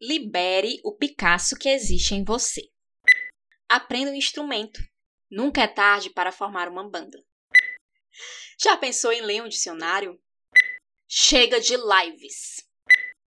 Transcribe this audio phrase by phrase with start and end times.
[0.00, 2.70] Libere o Picasso que existe em você.
[3.66, 4.78] Aprenda um instrumento.
[5.30, 7.18] Nunca é tarde para formar uma banda.
[8.60, 10.20] Já pensou em ler um dicionário?
[11.08, 12.68] Chega de lives.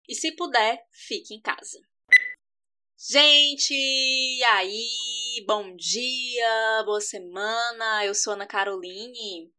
[0.08, 1.78] E se puder, fique em casa.
[2.98, 5.44] Gente, e aí?
[5.46, 8.04] Bom dia, boa semana.
[8.04, 9.54] Eu sou Ana Caroline.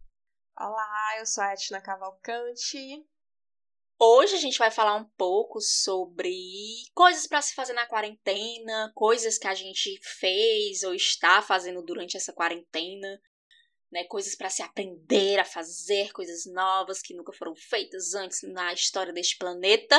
[0.59, 3.05] Olá, eu sou a Etna Cavalcante.
[3.99, 6.31] Hoje a gente vai falar um pouco sobre
[6.93, 12.15] coisas para se fazer na quarentena, coisas que a gente fez ou está fazendo durante
[12.15, 13.19] essa quarentena,
[13.91, 14.03] né?
[14.03, 19.11] Coisas para se aprender a fazer, coisas novas que nunca foram feitas antes na história
[19.11, 19.97] deste planeta.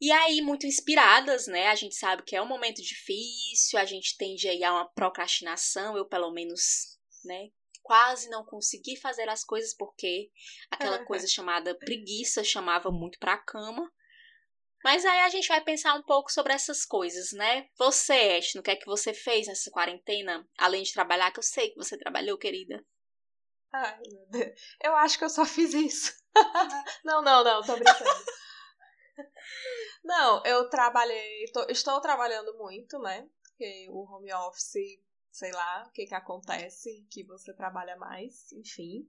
[0.00, 1.68] E aí, muito inspiradas, né?
[1.68, 5.96] A gente sabe que é um momento difícil, a gente tende aí a uma procrastinação,
[5.96, 7.50] eu pelo menos, né?
[7.88, 10.30] Quase não consegui fazer as coisas porque
[10.70, 13.90] aquela coisa chamada preguiça chamava muito pra cama.
[14.84, 17.66] Mas aí a gente vai pensar um pouco sobre essas coisas, né?
[17.78, 20.46] Você, Ashton, o que é que você fez nessa quarentena?
[20.58, 22.84] Além de trabalhar, que eu sei que você trabalhou, querida.
[23.72, 24.76] Ai, meu Deus.
[24.84, 26.12] Eu acho que eu só fiz isso.
[27.02, 28.24] não, não, não, tô brincando.
[30.04, 33.26] Não, eu trabalhei, tô, estou trabalhando muito, né?
[33.42, 39.08] Porque o home office, sei lá, o que que acontece, que você trabalha mais, enfim.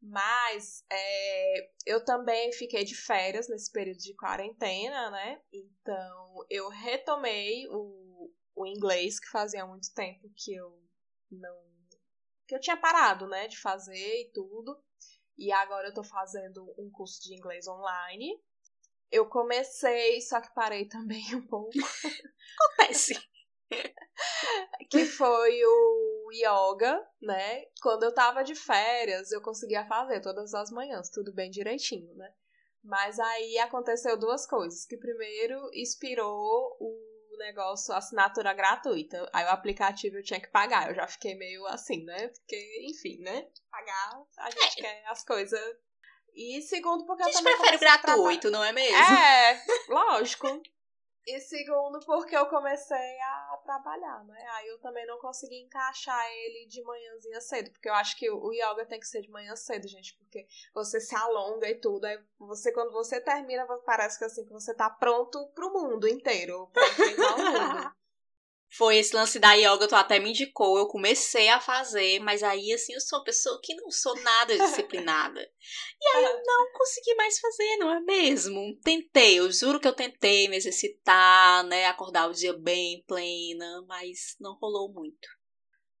[0.00, 5.42] Mas é, eu também fiquei de férias nesse período de quarentena, né?
[5.52, 10.82] Então eu retomei o, o inglês, que fazia muito tempo que eu
[11.30, 11.56] não.
[12.46, 13.48] que eu tinha parado, né?
[13.48, 14.82] De fazer e tudo.
[15.38, 18.40] E agora eu tô fazendo um curso de inglês online
[19.12, 21.70] eu comecei, só que parei também um pouco.
[22.78, 23.14] Acontece.
[24.90, 27.64] que foi o yoga, né?
[27.80, 32.32] Quando eu tava de férias, eu conseguia fazer todas as manhãs, tudo bem direitinho, né?
[32.82, 34.84] Mas aí aconteceu duas coisas.
[34.84, 39.28] Que primeiro inspirou o negócio assinatura gratuita.
[39.32, 40.88] Aí o aplicativo eu tinha que pagar.
[40.88, 42.28] Eu já fiquei meio assim, né?
[42.28, 43.46] Porque, enfim, né?
[43.70, 44.82] Pagar, a gente é.
[44.82, 45.60] quer as coisas
[46.34, 48.96] e segundo, porque a gente prefere gratuito, não é mesmo?
[48.96, 50.62] É, lógico.
[51.24, 54.44] E segundo, porque eu comecei a trabalhar, né?
[54.54, 58.52] Aí eu também não consegui encaixar ele de manhãzinha cedo, porque eu acho que o
[58.52, 62.18] yoga tem que ser de manhã cedo, gente, porque você se alonga e tudo, aí
[62.38, 66.82] você, quando você termina, parece que assim, que você tá pronto pro mundo inteiro, pra
[66.82, 67.92] o mundo.
[68.74, 72.72] Foi esse lance da yoga, tu até me indicou, eu comecei a fazer, mas aí,
[72.72, 75.40] assim, eu sou uma pessoa que não sou nada disciplinada.
[76.04, 78.76] E aí eu não consegui mais fazer, não é mesmo?
[78.82, 84.34] Tentei, eu juro que eu tentei me exercitar, né, acordar o dia bem plena, mas
[84.40, 85.28] não rolou muito.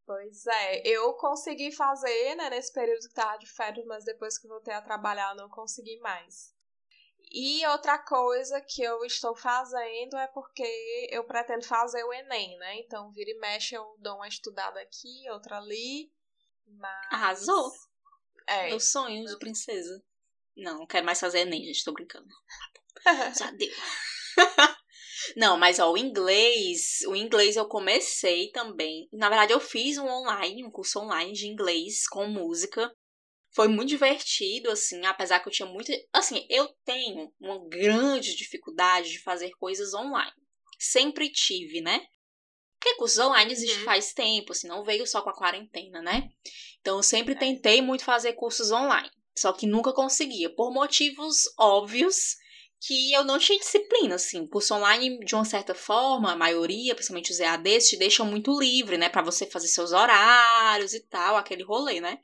[0.04, 4.48] Pois é, eu consegui fazer, né, nesse período que tava de férias, mas depois que
[4.48, 6.51] voltei a trabalhar, não consegui mais.
[7.34, 12.78] E outra coisa que eu estou fazendo é porque eu pretendo fazer o Enem, né?
[12.80, 16.12] Então, vira e mexe, eu dou uma estudada aqui, outra ali.
[16.66, 17.06] Mas...
[17.10, 17.72] Arrasou!
[18.46, 18.68] É.
[18.68, 20.04] Meu sonho de princesa.
[20.54, 22.28] Não, não quero mais fazer Enem, gente, tô brincando.
[23.38, 23.72] Já deu.
[25.34, 29.08] não, mas ó, o inglês, o inglês eu comecei também.
[29.10, 32.94] Na verdade, eu fiz um online, um curso online de inglês com música.
[33.54, 35.92] Foi muito divertido, assim, apesar que eu tinha muito.
[36.12, 40.32] Assim, eu tenho uma grande dificuldade de fazer coisas online.
[40.78, 42.06] Sempre tive, né?
[42.80, 43.84] Porque cursos online existe uhum.
[43.84, 46.30] faz tempo, assim, não veio só com a quarentena, né?
[46.80, 47.36] Então eu sempre é.
[47.36, 49.08] tentei muito fazer cursos online.
[49.38, 52.36] Só que nunca conseguia, por motivos óbvios
[52.80, 54.46] que eu não tinha disciplina, assim.
[54.46, 58.98] Curso online, de uma certa forma, a maioria, principalmente os EADs, te deixam muito livre,
[58.98, 59.08] né?
[59.08, 62.18] para você fazer seus horários e tal, aquele rolê, né?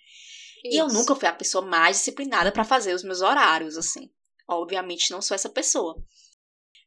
[0.64, 0.76] Isso.
[0.76, 4.10] E eu nunca fui a pessoa mais disciplinada para fazer os meus horários, assim.
[4.48, 5.96] Obviamente não sou essa pessoa.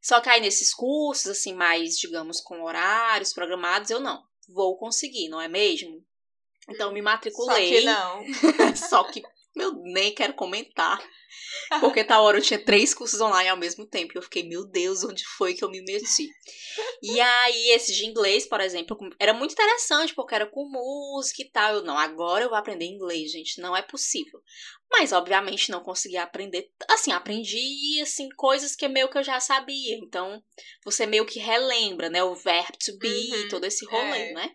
[0.02, 4.24] Só que aí nesses cursos, assim, mais, digamos, com horários programados, eu não.
[4.50, 6.04] Vou conseguir, não é mesmo?
[6.68, 7.68] Então me matriculei.
[7.68, 8.76] Só que não.
[8.76, 9.22] Só que
[9.56, 11.00] eu nem quero comentar.
[11.80, 14.14] Porque tal hora eu tinha três cursos online ao mesmo tempo.
[14.14, 16.28] E eu fiquei, meu Deus, onde foi que eu me meti?
[17.02, 21.50] E aí, esse de inglês, por exemplo, era muito interessante, porque era com música e
[21.50, 21.76] tal.
[21.76, 23.62] Eu, não, agora eu vou aprender inglês, gente.
[23.62, 24.42] Não é possível.
[24.90, 26.70] Mas, obviamente, não consegui aprender.
[26.90, 29.98] Assim, aprendi, assim, coisas que meio que eu já sabia.
[29.98, 30.44] Então,
[30.84, 32.24] você meio que relembra, né?
[32.24, 34.34] O verbo to be, uhum, todo esse rolê, é.
[34.34, 34.52] né?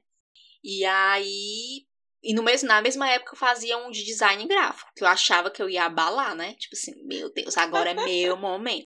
[0.63, 1.87] E aí,
[2.27, 5.49] e no mesmo, na mesma época eu fazia um de design gráfico, que eu achava
[5.49, 6.55] que eu ia abalar, né?
[6.55, 8.89] Tipo assim, meu Deus, agora é meu momento.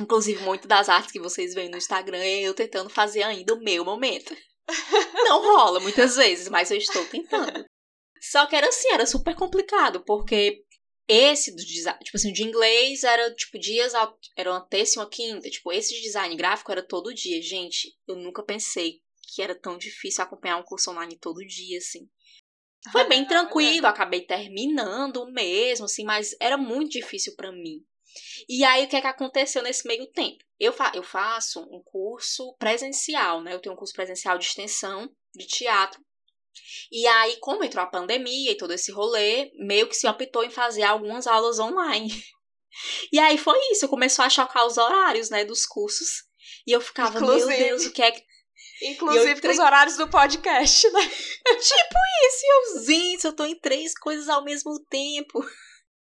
[0.00, 3.60] Inclusive, muito das artes que vocês veem no Instagram é eu tentando fazer ainda o
[3.60, 4.34] meu momento.
[5.24, 7.66] Não rola muitas vezes, mas eu estou tentando.
[8.20, 10.64] Só que era assim, era super complicado, porque
[11.06, 13.92] esse do design, tipo assim, de inglês era tipo dias,
[14.36, 15.50] era uma terça e uma quinta.
[15.50, 17.42] Tipo, esse de design gráfico era todo dia.
[17.42, 19.00] Gente, eu nunca pensei
[19.34, 22.08] que era tão difícil acompanhar um curso online todo dia, assim.
[22.92, 27.84] Foi bem tranquilo, acabei terminando mesmo, assim, mas era muito difícil para mim.
[28.48, 30.42] E aí, o que é que aconteceu nesse meio tempo?
[30.58, 33.54] Eu, fa eu faço um curso presencial, né?
[33.54, 36.00] Eu tenho um curso presencial de extensão de teatro
[36.90, 40.50] e aí, como entrou a pandemia e todo esse rolê, meio que se optou em
[40.50, 42.10] fazer algumas aulas online.
[43.12, 46.22] E aí foi isso, começou a chocar os horários, né, dos cursos.
[46.64, 47.48] E eu ficava, Inclusive.
[47.48, 48.22] meu Deus, o que é que.
[48.82, 49.40] Inclusive entrei...
[49.42, 51.00] com os horários do podcast, né?
[51.06, 55.40] tipo isso, e eu, gente, eu tô em três coisas ao mesmo tempo.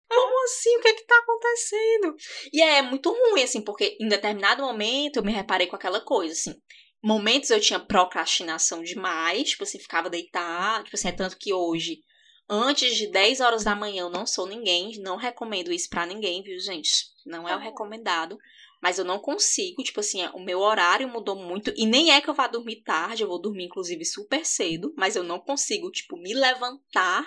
[0.08, 0.76] Como assim?
[0.76, 2.16] O que é que tá acontecendo?
[2.52, 6.32] E é muito ruim, assim, porque em determinado momento eu me reparei com aquela coisa,
[6.32, 6.54] assim
[7.02, 11.98] momentos eu tinha procrastinação demais, tipo assim, ficava deitada, tipo assim, é tanto que hoje,
[12.48, 16.42] antes de 10 horas da manhã, eu não sou ninguém, não recomendo isso para ninguém,
[16.42, 16.90] viu, gente?
[17.26, 18.38] Não é o recomendado.
[18.82, 21.72] Mas eu não consigo, tipo assim, o meu horário mudou muito.
[21.76, 24.92] E nem é que eu vá dormir tarde, eu vou dormir, inclusive, super cedo.
[24.96, 27.24] Mas eu não consigo, tipo, me levantar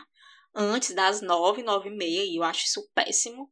[0.53, 2.25] antes das nove, nove e meia.
[2.25, 3.49] E eu acho isso péssimo.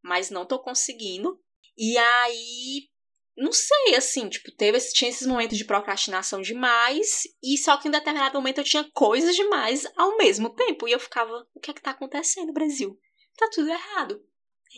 [0.00, 1.40] Mas não tô conseguindo.
[1.76, 2.88] E aí,
[3.36, 7.90] não sei, assim, tipo, teve, tinha esses momentos de procrastinação demais, e só que em
[7.90, 10.86] determinado momento eu tinha coisas demais ao mesmo tempo.
[10.86, 12.96] E eu ficava, o que é que tá acontecendo, Brasil?
[13.36, 14.22] Tá tudo errado.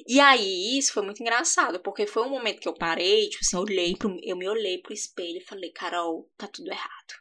[0.06, 3.56] E aí, isso foi muito engraçado, porque foi um momento que eu parei, tipo assim,
[3.56, 7.14] eu, olhei pro, eu me olhei pro espelho e falei, Carol, tá tudo errado.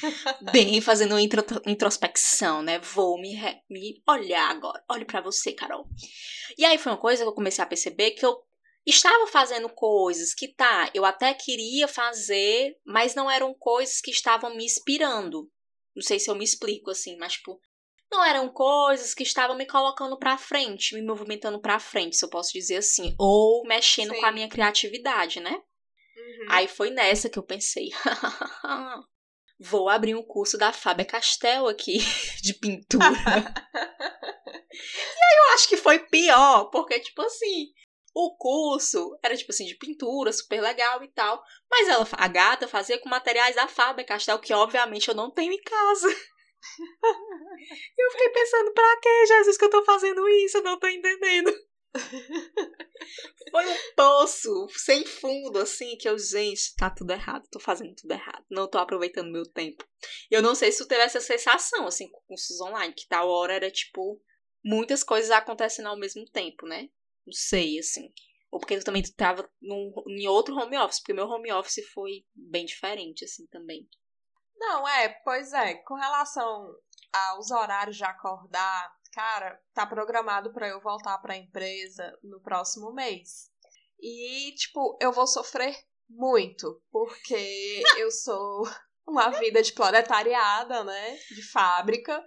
[0.52, 2.78] Bem, fazendo intro, introspecção, né?
[2.78, 3.36] Vou me,
[3.68, 4.82] me olhar agora.
[4.88, 5.86] Olhe para você, Carol.
[6.56, 8.36] E aí foi uma coisa que eu comecei a perceber que eu
[8.86, 14.56] estava fazendo coisas que tá, eu até queria fazer, mas não eram coisas que estavam
[14.56, 15.50] me inspirando.
[15.94, 17.60] Não sei se eu me explico assim, mas tipo,
[18.10, 22.30] não eram coisas que estavam me colocando para frente, me movimentando para frente, se eu
[22.30, 24.20] posso dizer assim, ou mexendo Sim.
[24.20, 25.52] com a minha criatividade, né?
[25.52, 26.46] Uhum.
[26.50, 27.90] Aí foi nessa que eu pensei,
[29.60, 31.98] vou abrir um curso da Fábia Castel aqui
[32.42, 33.04] de pintura.
[33.04, 33.18] e
[34.74, 37.72] aí eu acho que foi pior, porque tipo assim,
[38.14, 42.66] o curso era tipo assim de pintura, super legal e tal, mas ela, a gata
[42.66, 46.08] fazia com materiais da Faber Castell que obviamente eu não tenho em casa.
[47.98, 50.58] Eu fiquei pensando, pra que Jesus que eu tô fazendo isso?
[50.58, 51.52] Eu não tô entendendo.
[53.50, 58.12] Foi um poço sem fundo, assim, que eu, gente, tá tudo errado, tô fazendo tudo
[58.12, 59.84] errado, não tô aproveitando meu tempo.
[60.30, 63.54] Eu não sei se tu teve essa sensação, assim, com cursos online, que tal hora
[63.54, 64.20] era, tipo,
[64.64, 66.88] muitas coisas acontecendo ao mesmo tempo, né?
[67.26, 68.12] Não sei, assim.
[68.50, 72.64] Ou porque eu também estava em outro home office, porque meu home office foi bem
[72.64, 73.88] diferente, assim, também.
[74.58, 75.74] Não, é, pois é.
[75.74, 76.74] Com relação
[77.12, 82.92] aos horários de acordar, cara, tá programado para eu voltar para a empresa no próximo
[82.92, 83.50] mês.
[84.00, 85.76] E, tipo, eu vou sofrer
[86.08, 88.68] muito, porque eu sou
[89.06, 91.16] uma vida de proletariada, né?
[91.30, 92.24] De fábrica.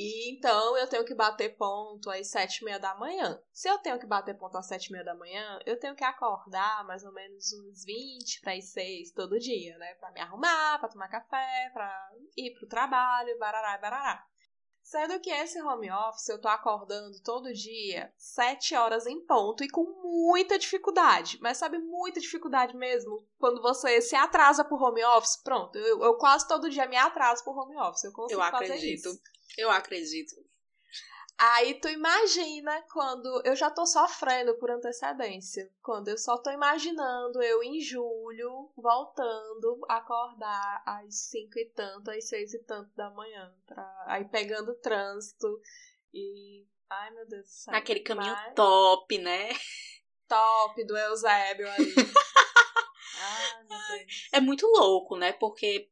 [0.00, 3.36] E então eu tenho que bater ponto às sete e meia da manhã.
[3.52, 6.04] Se eu tenho que bater ponto às sete e meia da manhã, eu tenho que
[6.04, 9.94] acordar mais ou menos uns 20 para as seis todo dia, né?
[9.94, 14.24] Pra me arrumar, pra tomar café, pra ir pro trabalho, barará, barará.
[14.84, 19.68] Sendo que esse home office eu tô acordando todo dia, sete horas em ponto e
[19.68, 21.40] com muita dificuldade.
[21.42, 23.26] Mas sabe, muita dificuldade mesmo.
[23.36, 27.42] Quando você se atrasa por home office, pronto, eu, eu quase todo dia me atraso
[27.42, 28.04] por home office.
[28.04, 29.08] Eu consigo eu fazer acredito.
[29.08, 29.37] isso.
[29.56, 30.34] Eu acredito.
[31.38, 35.70] Aí tu imagina quando eu já tô sofrendo por antecedência.
[35.80, 42.10] Quando eu só tô imaginando eu em julho voltando a acordar às cinco e tanto,
[42.10, 43.54] às seis e tanto da manhã.
[43.66, 44.04] Pra...
[44.08, 45.60] Aí pegando trânsito
[46.12, 46.66] e.
[46.90, 47.72] Ai meu Deus do céu.
[47.72, 49.50] Naquele caminho top, né?
[50.26, 51.94] Top do Eusébio ali.
[53.20, 54.28] Ai, meu Deus.
[54.32, 55.32] É muito louco, né?
[55.34, 55.88] Porque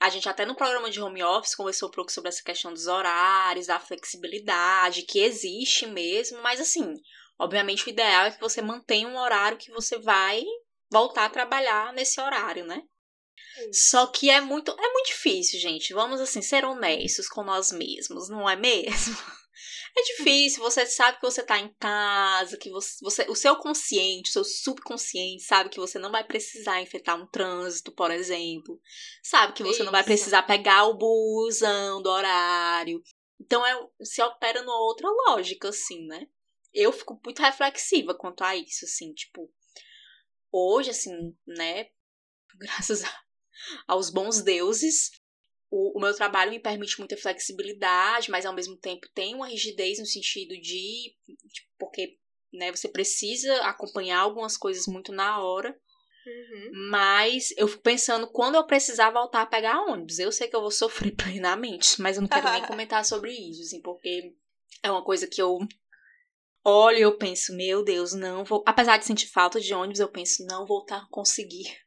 [0.00, 2.86] a gente até no programa de home office conversou um pouco sobre essa questão dos
[2.86, 6.94] horários, da flexibilidade, que existe mesmo, mas assim,
[7.38, 10.42] obviamente o ideal é que você mantenha um horário que você vai
[10.90, 12.82] voltar a trabalhar nesse horário, né?
[13.72, 15.92] Só que é muito, é muito difícil, gente.
[15.92, 19.16] Vamos assim ser honestos com nós mesmos, não é mesmo?
[19.96, 24.30] É difícil, você sabe que você tá em casa, que você, você, o seu consciente,
[24.30, 28.80] o seu subconsciente sabe que você não vai precisar enfrentar um trânsito, por exemplo.
[29.22, 29.84] Sabe que você Isso.
[29.84, 33.02] não vai precisar pegar o busão do horário.
[33.40, 36.26] Então é, se opera numa outra lógica, assim, né?
[36.72, 39.50] Eu fico muito reflexiva quanto a isso, assim, tipo,
[40.52, 41.88] hoje, assim, né?
[42.56, 43.20] Graças a,
[43.88, 45.10] aos bons deuses,
[45.70, 49.98] o, o, meu trabalho me permite muita flexibilidade, mas ao mesmo tempo tem uma rigidez
[49.98, 51.14] no sentido de.
[51.26, 52.18] de porque
[52.52, 55.78] né, você precisa acompanhar algumas coisas muito na hora.
[56.26, 56.88] Uhum.
[56.90, 60.18] Mas eu fico pensando quando eu precisar voltar a pegar ônibus.
[60.18, 63.62] Eu sei que eu vou sofrer plenamente, mas eu não quero nem comentar sobre isso,
[63.62, 64.34] assim, porque
[64.82, 65.58] é uma coisa que eu
[66.64, 68.62] olho e eu penso, meu Deus, não vou.
[68.66, 71.78] Apesar de sentir falta de ônibus, eu penso, não vou estar conseguir.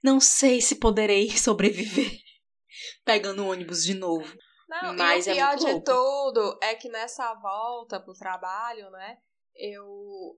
[0.00, 2.25] Não sei se poderei sobreviver
[3.04, 4.36] pegando ônibus de novo.
[4.68, 5.84] Não, Mas e o é pior é de louco.
[5.84, 9.18] tudo é que nessa volta pro trabalho, né?
[9.54, 10.36] Eu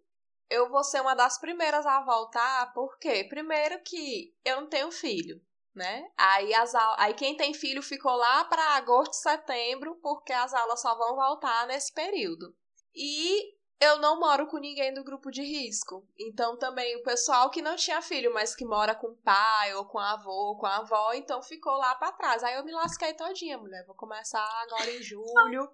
[0.50, 5.40] eu vou ser uma das primeiras a voltar, porque primeiro que eu não tenho filho,
[5.74, 6.10] né?
[6.16, 10.94] Aí as aí quem tem filho ficou lá para agosto, setembro, porque as aulas só
[10.96, 12.54] vão voltar nesse período.
[12.94, 16.04] E eu não moro com ninguém do grupo de risco.
[16.18, 19.84] Então também o pessoal que não tinha filho, mas que mora com o pai ou
[19.84, 22.42] com avô, com a avó, então ficou lá para trás.
[22.42, 23.84] Aí eu me lasquei todinha, mulher.
[23.86, 25.70] Vou começar agora em julho.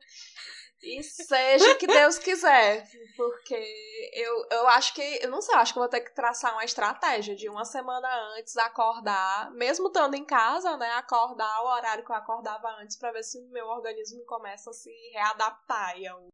[0.82, 2.87] E seja que Deus quiser.
[3.16, 5.00] Porque eu, eu acho que.
[5.23, 8.06] Eu não sei, eu acho que vou ter que traçar uma estratégia de uma semana
[8.37, 10.90] antes acordar, mesmo estando em casa, né?
[10.92, 14.75] Acordar o horário que eu acordava antes para ver se o meu organismo começa a
[14.75, 16.28] se readaptar ao,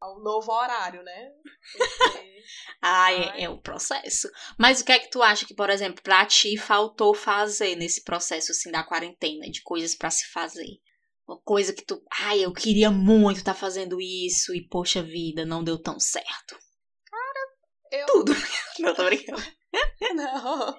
[0.00, 1.32] ao novo horário, né?
[1.72, 2.42] Porque...
[2.82, 4.30] ah, é, é o processo.
[4.58, 8.04] Mas o que é que tu acha que, por exemplo, pra ti faltou fazer nesse
[8.04, 10.80] processo assim da quarentena, de coisas para se fazer?
[11.26, 15.44] Uma coisa que tu, ai, eu queria muito estar tá fazendo isso e poxa vida,
[15.44, 16.56] não deu tão certo.
[17.04, 17.48] Cara,
[17.90, 18.32] eu tudo.
[18.78, 19.42] não tô brincando.
[20.14, 20.78] não.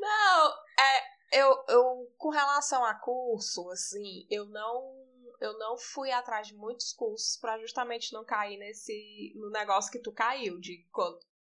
[0.00, 5.02] não, é, eu, eu com relação a curso, assim, eu não
[5.42, 9.98] eu não fui atrás de muitos cursos para justamente não cair nesse no negócio que
[9.98, 10.86] tu caiu de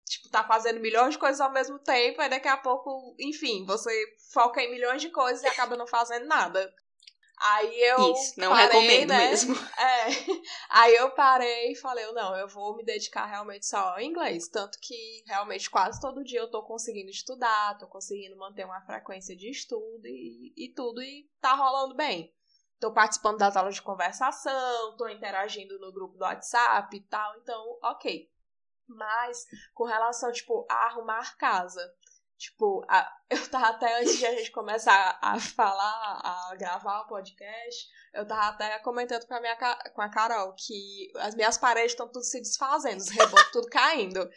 [0.06, 3.90] tipo tá fazendo milhões de coisas ao mesmo tempo e daqui a pouco, enfim, você
[4.32, 6.72] foca em milhões de coisas e acaba não fazendo nada.
[7.38, 8.12] Aí eu.
[8.12, 9.30] Isso, não parei, recomendo né?
[9.30, 9.54] mesmo.
[9.78, 10.06] É.
[10.70, 14.48] Aí eu parei e falei, não, eu vou me dedicar realmente só ao inglês.
[14.48, 19.36] Tanto que realmente quase todo dia eu tô conseguindo estudar, tô conseguindo manter uma frequência
[19.36, 22.34] de estudo e, e tudo, e tá rolando bem.
[22.78, 27.78] Tô participando das aulas de conversação, tô interagindo no grupo do WhatsApp e tal, então,
[27.83, 28.30] ok.
[28.87, 31.83] Mas, com relação, tipo, a arrumar casa,
[32.38, 37.09] Tipo, a, eu tava até antes de a gente começar a falar, a gravar o
[37.09, 39.56] podcast, eu tava até comentando com a, minha,
[39.95, 44.28] com a Carol que as minhas paredes estão tudo se desfazendo, os rebotes tudo caindo.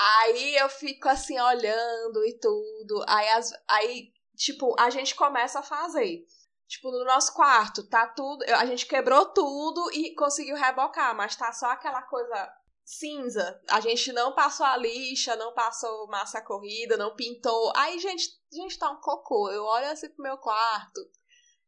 [0.00, 3.04] Aí eu fico assim olhando e tudo.
[3.06, 6.26] Aí, as, aí, tipo, a gente começa a fazer.
[6.68, 8.44] Tipo, no nosso quarto, tá tudo.
[8.56, 12.52] A gente quebrou tudo e conseguiu rebocar, mas tá só aquela coisa
[12.84, 13.60] cinza.
[13.68, 17.72] A gente não passou a lixa, não passou massa corrida, não pintou.
[17.76, 19.50] Aí, gente, gente, tá um cocô.
[19.50, 21.00] Eu olho assim pro meu quarto.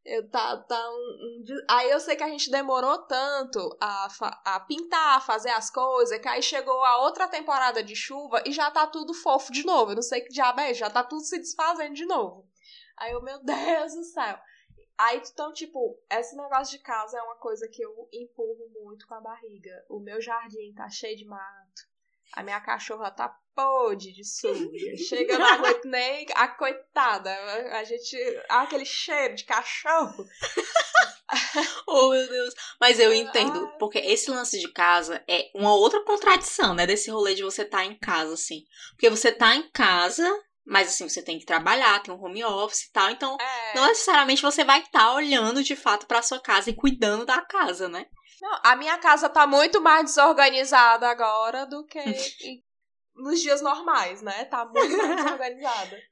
[0.05, 4.07] Eu tá, tá um, um, Aí eu sei que a gente demorou tanto a,
[4.45, 8.51] a pintar, a fazer as coisas, que aí chegou a outra temporada de chuva e
[8.51, 9.91] já tá tudo fofo de novo.
[9.91, 12.47] Eu não sei que diabo é, já tá tudo se desfazendo de novo.
[12.97, 14.39] Aí eu, meu Deus do céu.
[14.99, 19.13] Aí, então, tipo, esse negócio de casa é uma coisa que eu empurro muito com
[19.13, 19.71] a barriga.
[19.87, 21.87] O meu jardim tá cheio de mato.
[22.33, 24.97] A minha cachorra tá podre de suja.
[24.97, 27.31] Chega, eu não aguento nem a coitada.
[27.77, 28.17] A gente.
[28.49, 30.25] Ah, aquele cheiro de cachorro.
[31.87, 32.53] oh, meu Deus.
[32.79, 36.85] Mas eu entendo, porque esse lance de casa é uma outra contradição, né?
[36.85, 38.65] Desse rolê de você estar tá em casa, assim.
[38.91, 40.29] Porque você tá em casa
[40.69, 43.09] mas assim, você tem que trabalhar, tem um home office e tal.
[43.09, 43.75] Então, é.
[43.75, 47.41] não necessariamente você vai estar tá olhando de fato para sua casa e cuidando da
[47.41, 48.05] casa, né?
[48.39, 51.99] Não, a minha casa tá muito mais desorganizada agora do que
[53.15, 54.45] nos dias normais, né?
[54.45, 55.99] Tá muito mais desorganizada.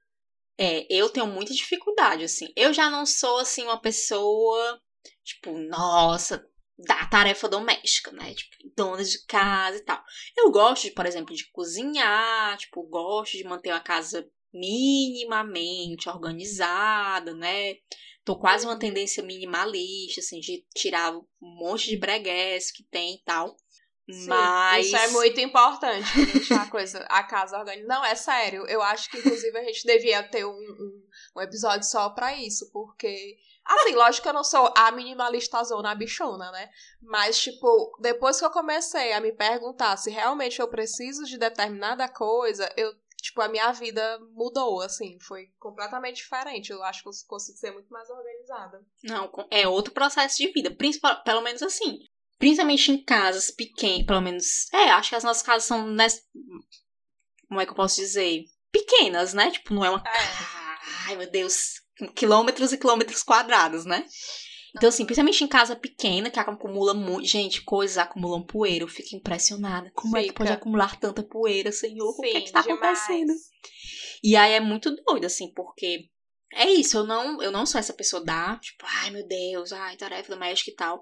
[0.60, 2.52] É, eu tenho muita dificuldade, assim.
[2.56, 4.82] Eu já não sou, assim, uma pessoa,
[5.24, 6.44] tipo, nossa,
[6.80, 8.34] da tarefa doméstica, né?
[8.34, 10.04] Tipo, dona de casa e tal.
[10.36, 17.76] Eu gosto, por exemplo, de cozinhar, tipo, gosto de manter uma casa minimamente organizada, né?
[18.24, 23.24] Tô quase uma tendência minimalista, assim, de tirar um monte de bregues que tem e
[23.24, 23.56] tal.
[24.10, 24.88] Sim, Mas.
[24.88, 27.94] Isso é muito importante, deixar a coisa, a casa organizada.
[27.94, 28.66] Não, é sério.
[28.68, 31.04] Eu acho que, inclusive, a gente devia ter um, um,
[31.36, 33.38] um episódio só pra isso, porque.
[33.66, 36.70] Assim, lógico que eu não sou a minimalista zona bichona, né?
[37.02, 42.08] Mas, tipo, depois que eu comecei a me perguntar se realmente eu preciso de determinada
[42.08, 46.71] coisa, eu tipo, a minha vida mudou, assim, foi completamente diferente.
[46.71, 48.86] Eu acho que eu consigo ser muito mais organizada.
[49.03, 52.00] Não, é outro processo de vida, principal, pelo menos assim.
[52.38, 54.71] Principalmente em casas pequenas, pelo menos.
[54.71, 55.88] É, acho que as nossas casas são.
[55.88, 56.21] Nessa,
[57.47, 58.43] como é que eu posso dizer?
[58.71, 59.50] Pequenas, né?
[59.50, 60.03] Tipo, não é uma.
[60.05, 61.07] É.
[61.07, 61.81] Ai, meu Deus.
[62.15, 64.05] quilômetros e quilômetros quadrados, né?
[64.75, 67.25] Então, assim, principalmente em casa pequena, que acumula muito.
[67.25, 68.83] Gente, coisas acumulam poeira.
[68.83, 69.91] Eu fico impressionada.
[69.95, 70.25] Como Fica.
[70.25, 72.12] é que pode acumular tanta poeira, Senhor?
[72.13, 72.79] Sim, o que, é que tá demais.
[73.00, 73.33] acontecendo?
[74.24, 76.09] E aí é muito doido, assim, porque
[76.53, 79.97] é isso, eu não, eu não sou essa pessoa da, tipo, ai meu Deus, ai,
[79.97, 81.01] tarefa doméstica e tal.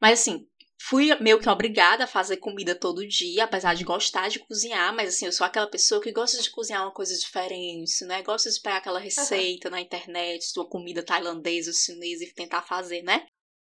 [0.00, 0.46] Mas assim,
[0.82, 5.10] fui meio que obrigada a fazer comida todo dia, apesar de gostar de cozinhar, mas
[5.10, 8.22] assim, eu sou aquela pessoa que gosta de cozinhar uma coisa diferente, né?
[8.22, 9.72] Gosta de pegar aquela receita uhum.
[9.72, 13.26] na internet, sua comida tailandesa, chinesa e tentar fazer, né?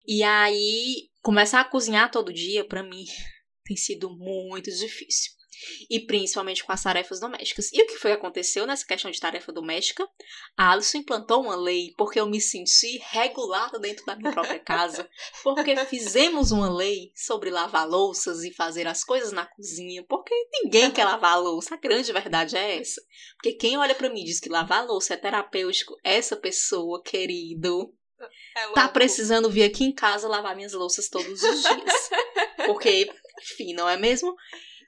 [0.07, 3.05] E aí, começar a cozinhar todo dia, para mim,
[3.64, 5.39] tem sido muito difícil
[5.88, 7.71] e principalmente com as tarefas domésticas.
[7.73, 10.07] E o que foi que aconteceu nessa questão de tarefa doméstica?
[10.57, 15.09] A Alison implantou uma lei porque eu me senti regulada dentro da minha própria casa,
[15.43, 20.90] porque fizemos uma lei sobre lavar louças e fazer as coisas na cozinha, porque ninguém
[20.90, 21.75] quer lavar louça.
[21.75, 23.00] A grande verdade é essa.
[23.37, 27.95] Porque quem olha para mim e diz que lavar louça é terapêutico, essa pessoa, querido,
[28.57, 32.11] é tá precisando vir aqui em casa lavar minhas louças todos os dias.
[32.67, 34.35] Porque, enfim, não é mesmo?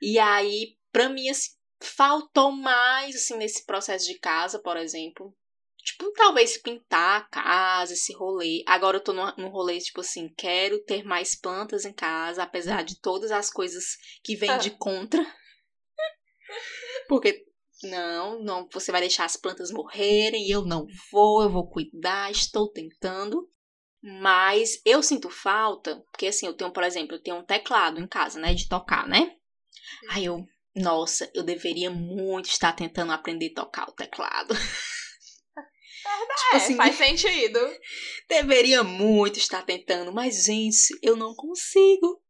[0.03, 5.33] E aí, pra mim, assim, faltou mais, assim, nesse processo de casa, por exemplo.
[5.79, 8.65] Tipo, talvez pintar a casa, esse rolê.
[8.67, 12.83] Agora eu tô num, num rolê, tipo assim, quero ter mais plantas em casa, apesar
[12.83, 15.25] de todas as coisas que vêm de contra.
[17.09, 17.45] Porque,
[17.85, 22.69] não, não, você vai deixar as plantas morrerem, eu não vou, eu vou cuidar, estou
[22.69, 23.49] tentando.
[24.03, 28.07] Mas eu sinto falta, porque assim, eu tenho, por exemplo, eu tenho um teclado em
[28.09, 29.37] casa, né, de tocar, né?
[30.11, 34.55] Aí eu, nossa, eu deveria muito estar tentando aprender a tocar o teclado.
[34.55, 37.59] tipo assim, faz sentido.
[38.29, 42.23] Deveria muito estar tentando, mas, gente, eu não consigo.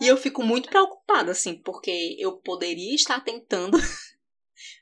[0.00, 3.78] e eu fico muito preocupada, assim, porque eu poderia estar tentando.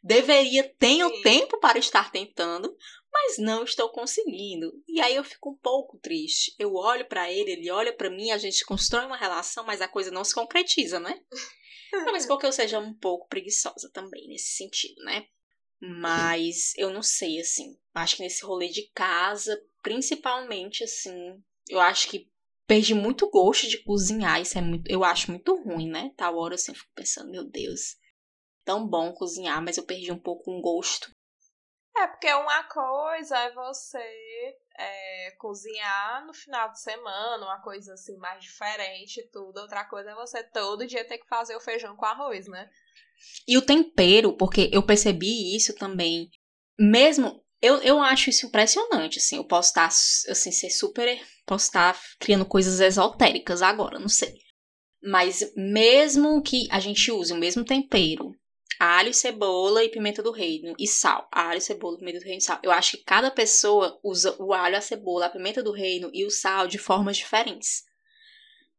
[0.03, 1.23] deveria, tenho Sim.
[1.23, 2.75] tempo para estar tentando,
[3.13, 4.73] mas não estou conseguindo.
[4.87, 6.55] E aí eu fico um pouco triste.
[6.59, 9.89] Eu olho para ele, ele olha para mim, a gente constrói uma relação, mas a
[9.89, 11.21] coisa não se concretiza, né?
[11.91, 15.27] Talvez porque eu seja um pouco preguiçosa também nesse sentido, né?
[15.81, 17.77] Mas eu não sei, assim.
[17.95, 22.31] Acho que nesse rolê de casa, principalmente, assim, eu acho que
[22.67, 24.41] perdi muito gosto de cozinhar.
[24.41, 24.89] Isso é muito.
[24.89, 26.13] Eu acho muito ruim, né?
[26.17, 27.97] Tal hora assim, eu fico pensando, meu Deus,
[28.65, 31.11] tão bom cozinhar, mas eu perdi um pouco um gosto.
[31.97, 38.17] É, porque uma coisa é você é, cozinhar no final de semana, uma coisa assim
[38.17, 39.59] mais diferente e tudo.
[39.59, 42.71] Outra coisa é você todo dia ter que fazer o feijão com arroz, né?
[43.47, 46.31] E o tempero, porque eu percebi isso também.
[46.79, 47.45] Mesmo.
[47.61, 49.37] Eu, eu acho isso impressionante, assim.
[49.37, 51.21] Eu posso estar, assim, ser super.
[51.45, 54.35] Posso estar criando coisas esotéricas agora, não sei.
[55.03, 58.35] Mas mesmo que a gente use o mesmo tempero
[58.79, 61.29] alho, cebola e pimenta do reino e sal.
[61.31, 62.59] Alho, cebola, pimenta do reino e sal.
[62.63, 66.25] Eu acho que cada pessoa usa o alho, a cebola, a pimenta do reino e
[66.25, 67.85] o sal de formas diferentes.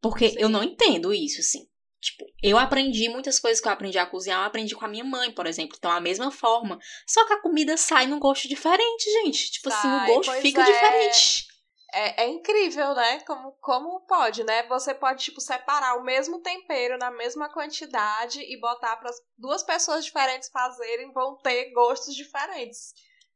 [0.02, 0.38] Porque Sim.
[0.40, 1.68] eu não entendo isso, assim.
[2.02, 5.04] Tipo, eu aprendi muitas coisas que eu aprendi a cozinhar, eu aprendi com a minha
[5.04, 5.76] mãe, por exemplo.
[5.78, 6.80] Então, a mesma forma.
[7.06, 9.52] Só que a comida sai num gosto diferente, gente.
[9.52, 10.66] Tipo sai, assim, o gosto fica é.
[10.66, 11.51] diferente.
[11.94, 13.20] É, é incrível, né?
[13.22, 14.64] Como, como pode, né?
[14.68, 20.06] Você pode, tipo, separar o mesmo tempero na mesma quantidade e botar para duas pessoas
[20.06, 22.94] diferentes fazerem, vão ter gostos diferentes.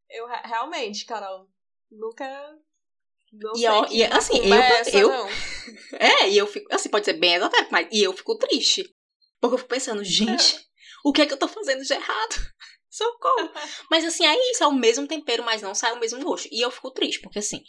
[0.10, 1.48] Eu realmente, Carol,
[1.92, 2.26] nunca.
[3.34, 5.12] Não e, eu, e assim, eu, essa, eu
[6.00, 6.74] É, e eu fico.
[6.74, 8.84] Assim, pode ser bem esotérico, mas e eu fico triste.
[9.42, 10.66] Porque eu fico pensando, gente,
[11.04, 12.36] o que é que eu tô fazendo de errado?
[12.90, 13.52] Socorro.
[13.92, 16.48] mas assim, é isso, é o mesmo tempero, mas não sai o mesmo gosto.
[16.52, 17.62] E eu fico triste, porque assim,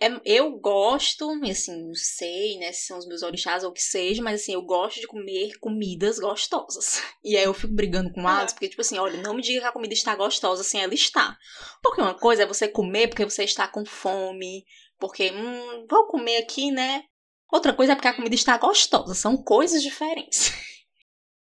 [0.00, 3.82] é, eu gosto, assim, não sei, né, se são os meus orixás ou o que
[3.82, 7.02] seja, mas assim, eu gosto de comer comidas gostosas.
[7.24, 9.60] E aí eu fico brigando com o Alex, porque, tipo assim, olha, não me diga
[9.60, 11.36] que a comida está gostosa sem ela estar.
[11.82, 14.64] Porque uma coisa é você comer porque você está com fome,
[14.98, 17.04] porque, hum, vou comer aqui, né?
[17.52, 20.52] Outra coisa é porque a comida está gostosa, são coisas diferentes.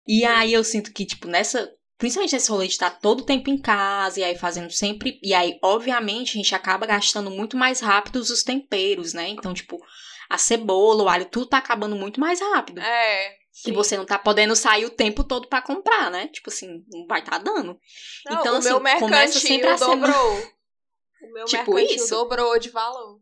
[0.07, 3.51] E aí eu sinto que, tipo, nessa Principalmente esse rolê de estar todo o tempo
[3.51, 5.21] em casa e aí fazendo sempre.
[5.23, 9.29] E aí, obviamente, a gente acaba gastando muito mais rápido os temperos, né?
[9.29, 9.79] Então, tipo,
[10.27, 12.81] a cebola, o alho, tudo tá acabando muito mais rápido.
[12.81, 13.37] É.
[13.53, 13.73] Sim.
[13.73, 16.29] E você não tá podendo sair o tempo todo para comprar, né?
[16.29, 17.79] Tipo assim, não vai tá dando.
[18.25, 20.13] Não, então, o assim, meu começa sempre a dobrou.
[20.13, 20.51] Semana...
[21.23, 22.15] O meu tipo mercantil isso.
[22.15, 23.21] dobrou de valor.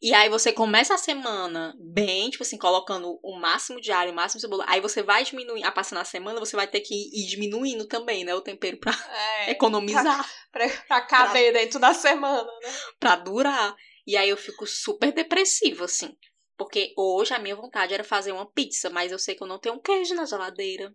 [0.00, 4.14] E aí você começa a semana bem, tipo assim, colocando o máximo de alho, o
[4.14, 4.64] máximo de cebola.
[4.68, 8.24] Aí você vai diminuir, a passar na semana, você vai ter que ir diminuindo também,
[8.24, 8.32] né?
[8.32, 10.24] O tempero pra é, economizar.
[10.52, 12.72] Pra, pra, pra caber pra, dentro da semana, né?
[13.00, 13.74] Pra durar.
[14.06, 16.16] E aí eu fico super depressiva, assim.
[16.56, 19.58] Porque hoje a minha vontade era fazer uma pizza, mas eu sei que eu não
[19.58, 20.94] tenho um queijo na geladeira.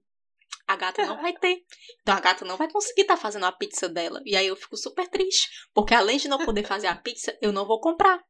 [0.66, 1.62] A gata não vai ter.
[2.02, 4.22] Então a gata não vai conseguir estar tá fazendo a pizza dela.
[4.26, 5.50] E aí eu fico super triste.
[5.74, 8.24] Porque além de não poder fazer a pizza, eu não vou comprar.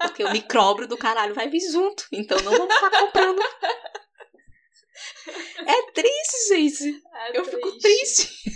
[0.00, 2.06] Porque o micróbio do caralho vai vir junto.
[2.12, 3.40] Então não vou estar comprando.
[5.58, 7.02] É triste, gente.
[7.14, 7.56] É eu triste.
[7.56, 8.50] fico triste.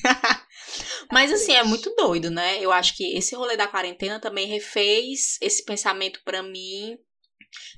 [1.12, 2.58] Mas assim, é muito doido, né?
[2.60, 6.98] Eu acho que esse rolê da quarentena também refez esse pensamento para mim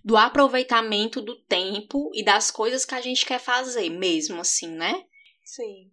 [0.04, 5.04] do aproveitamento do tempo e das coisas que a gente quer fazer mesmo, assim, né?
[5.44, 5.90] Sim.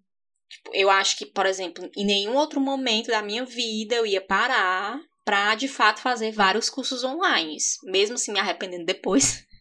[0.49, 4.21] Tipo, eu acho que, por exemplo, em nenhum outro momento da minha vida eu ia
[4.21, 7.57] parar pra, de fato, fazer vários cursos online.
[7.83, 9.45] Mesmo assim, me arrependendo depois.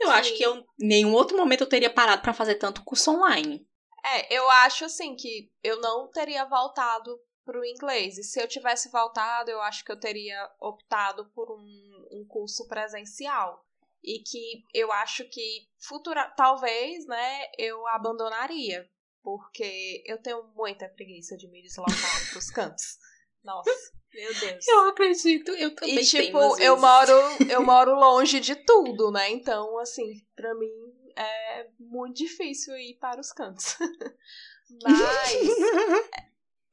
[0.00, 0.14] Eu Sim.
[0.14, 3.68] acho que eu, em nenhum outro momento eu teria parado para fazer tanto curso online.
[4.02, 8.16] É, eu acho assim que eu não teria voltado pro inglês.
[8.16, 12.66] E se eu tivesse voltado, eu acho que eu teria optado por um, um curso
[12.68, 13.64] presencial.
[14.02, 18.88] E que eu acho que futura, talvez, né, eu abandonaria.
[19.22, 22.96] Porque eu tenho muita preguiça de me deslocar pros cantos.
[23.44, 23.70] Nossa.
[24.12, 24.66] Meu Deus.
[24.66, 27.12] Eu acredito, eu também E tipo, eu moro,
[27.50, 29.30] eu moro longe de tudo, né?
[29.30, 30.70] Então, assim, para mim
[31.16, 33.76] é muito difícil ir para os cantos.
[34.82, 35.48] Mas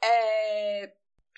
[0.04, 0.94] é,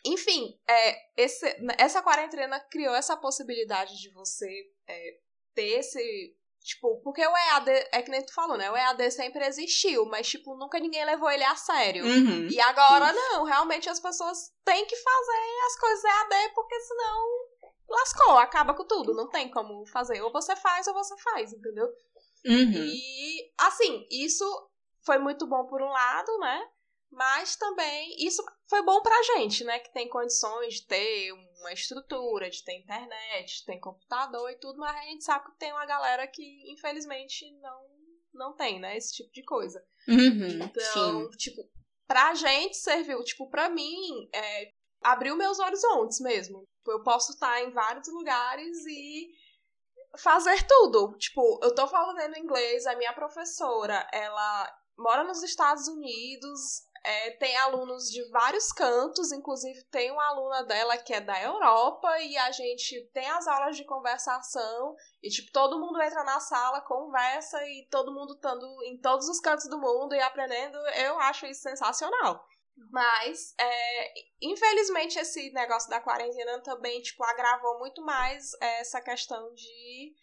[0.06, 1.46] enfim, é, esse,
[1.78, 5.18] essa quarentena criou essa possibilidade de você é,
[5.54, 8.70] ter esse Tipo, porque o EAD, é que nem tu falou, né?
[8.70, 12.06] O EAD sempre existiu, mas, tipo, nunca ninguém levou ele a sério.
[12.06, 13.16] Uhum, e agora, isso.
[13.16, 17.50] não, realmente as pessoas têm que fazer as coisas EAD, porque senão
[17.88, 20.22] lascou, acaba com tudo, não tem como fazer.
[20.22, 21.88] Ou você faz ou você faz, entendeu?
[22.46, 22.86] Uhum.
[22.86, 24.46] E, assim, isso
[25.04, 26.68] foi muito bom por um lado, né?
[27.12, 29.80] Mas também isso foi bom pra gente, né?
[29.80, 34.78] Que tem condições de ter uma estrutura, de ter internet, de ter computador e tudo,
[34.78, 37.86] mas a gente sabe que tem uma galera que, infelizmente, não,
[38.34, 38.96] não tem, né?
[38.96, 39.84] Esse tipo de coisa.
[40.08, 41.38] Uhum, então, sim.
[41.38, 41.62] tipo,
[42.08, 46.68] pra gente serviu, tipo, pra mim, é, abriu meus horizontes mesmo.
[46.88, 49.30] Eu posso estar em vários lugares e
[50.18, 51.16] fazer tudo.
[51.18, 57.56] Tipo, eu tô falando inglês, a minha professora, ela mora nos Estados Unidos, é, tem
[57.58, 62.52] alunos de vários cantos, inclusive tem uma aluna dela que é da Europa e a
[62.52, 67.88] gente tem as aulas de conversação e tipo todo mundo entra na sala, conversa e
[67.90, 70.78] todo mundo estando em todos os cantos do mundo e aprendendo.
[70.96, 72.44] Eu acho isso sensacional.
[72.92, 80.16] Mas, é, infelizmente, esse negócio da quarentena também, tipo, agravou muito mais essa questão de...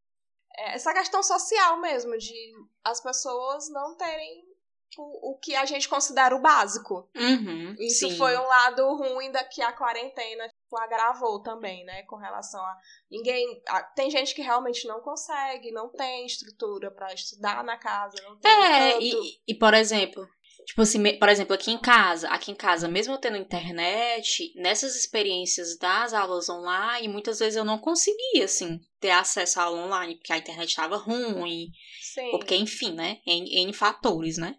[0.56, 4.55] É, essa questão social mesmo, de as pessoas não terem
[4.98, 7.08] o, que a gente considera o básico.
[7.14, 8.16] Uhum, Isso sim.
[8.16, 12.02] foi um lado ruim da que a quarentena tipo, agravou também, né?
[12.04, 12.76] Com relação a
[13.10, 13.62] ninguém.
[13.68, 18.36] A, tem gente que realmente não consegue, não tem estrutura para estudar na casa, não
[18.38, 18.50] tem.
[18.50, 19.14] É, e,
[19.48, 20.26] e por exemplo,
[20.66, 25.78] Tipo assim, por exemplo, aqui em casa, aqui em casa, mesmo tendo internet, nessas experiências
[25.78, 30.32] das aulas online, muitas vezes eu não conseguia, assim, ter acesso à aula online, porque
[30.32, 31.70] a internet estava ruim.
[32.00, 32.30] Sim.
[32.32, 33.20] Porque, enfim, né?
[33.24, 34.56] N fatores, né?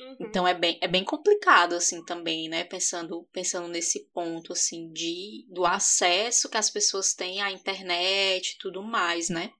[0.00, 0.16] Uhum.
[0.20, 2.64] Então é bem, é bem complicado, assim, também, né?
[2.64, 8.58] Pensando, pensando nesse ponto, assim, de, do acesso que as pessoas têm à internet e
[8.58, 9.50] tudo mais, né?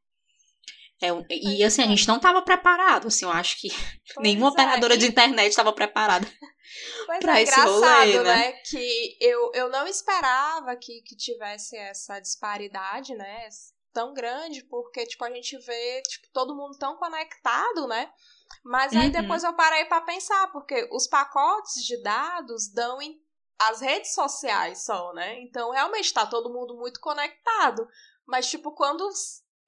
[1.03, 3.69] É, e assim, a gente não estava preparado, assim, eu acho que
[4.15, 4.51] pois nenhuma é.
[4.51, 6.27] operadora de internet estava preparada
[7.21, 8.23] para é, esse rolê, né?
[8.23, 8.53] né?
[8.53, 13.49] Que eu, eu não esperava que, que tivesse essa disparidade, né?
[13.93, 18.11] Tão grande, porque, tipo, a gente vê, tipo, todo mundo tão conectado, né?
[18.65, 19.13] Mas aí uhum.
[19.13, 23.23] depois eu parei para pensar, porque os pacotes de dados dão em
[23.59, 25.41] as redes sociais só, né?
[25.43, 27.87] Então realmente tá todo mundo muito conectado.
[28.27, 29.09] Mas, tipo, quando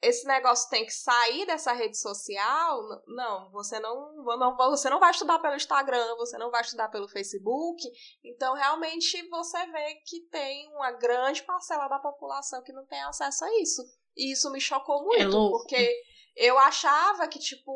[0.03, 5.11] esse negócio tem que sair dessa rede social, não, você não, não, você não vai
[5.11, 7.83] estudar pelo Instagram, você não vai estudar pelo Facebook.
[8.25, 13.45] Então, realmente, você vê que tem uma grande parcela da população que não tem acesso
[13.45, 13.83] a isso.
[14.17, 16.03] E isso me chocou muito, é porque
[16.37, 17.73] eu achava que, tipo,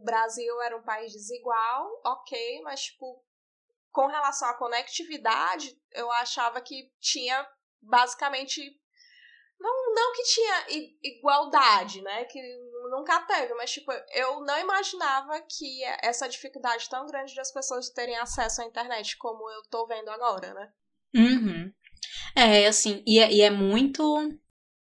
[0.00, 3.22] o Brasil era um país desigual, ok, mas, tipo,
[3.92, 7.46] com relação à conectividade, eu achava que tinha
[7.82, 8.78] basicamente.
[9.58, 10.66] Não, não que tinha
[11.02, 12.24] igualdade, né?
[12.24, 12.40] Que
[12.90, 18.16] nunca teve, mas, tipo, eu não imaginava que essa dificuldade tão grande das pessoas terem
[18.16, 20.72] acesso à internet como eu tô vendo agora, né?
[21.14, 21.70] Uhum.
[22.34, 24.02] É, assim, e é, e é muito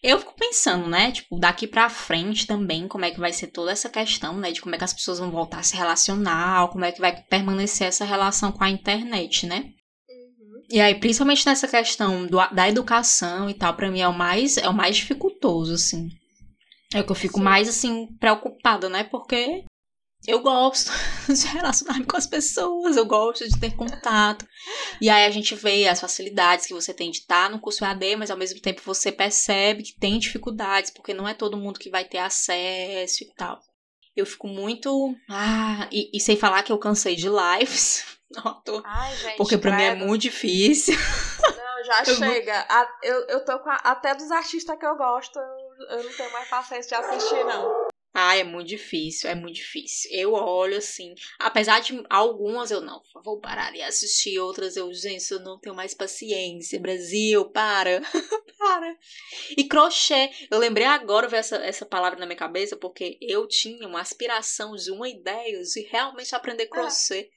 [0.01, 3.71] eu fico pensando, né, tipo, daqui pra frente também, como é que vai ser toda
[3.71, 6.86] essa questão, né, de como é que as pessoas vão voltar a se relacionar, como
[6.86, 9.57] é que vai permanecer essa relação com a internet, né?
[10.10, 10.63] Uhum.
[10.69, 14.57] E aí, principalmente nessa questão do, da educação e tal, pra mim é o mais,
[14.57, 16.10] é o mais dificultoso, assim.
[16.93, 17.43] É o que eu fico Sim.
[17.43, 19.63] mais, assim, preocupada, né, porque
[20.25, 20.91] eu gosto
[21.27, 24.45] de relacionar-me com as pessoas, eu gosto de ter contato.
[25.01, 28.15] E aí a gente vê as facilidades que você tem de estar no curso AD,
[28.15, 31.89] mas ao mesmo tempo você percebe que tem dificuldades, porque não é todo mundo que
[31.89, 33.60] vai ter acesso e tal.
[34.15, 35.15] Eu fico muito.
[35.30, 38.03] Ah, e, e sem falar que eu cansei de lives.
[38.30, 38.82] Não, tô...
[38.84, 39.95] Ai, gente, porque pra credo.
[39.99, 40.95] mim é muito difícil.
[40.95, 42.60] Não, já Eu chega.
[42.67, 46.12] A- Eu, eu tô com a- até dos artistas que eu gosto, eu, eu não
[46.12, 47.87] tenho mais paciência de assistir, não.
[48.19, 50.10] Ah, é muito difícil, é muito difícil.
[50.12, 55.30] Eu olho assim, apesar de algumas eu não, vou parar e assistir, outras eu, gente,
[55.30, 56.80] eu não tenho mais paciência.
[56.80, 58.01] Brasil, para,
[58.58, 58.97] para.
[59.56, 63.88] E crochê, eu lembrei agora ver essa, essa palavra na minha cabeça porque eu tinha
[63.88, 67.30] uma aspiração de uma ideia de realmente aprender crochê.